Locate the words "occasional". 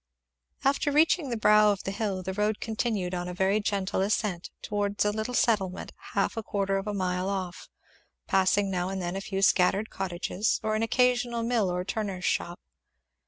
10.81-11.43